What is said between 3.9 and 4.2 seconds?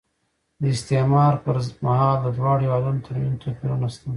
شته.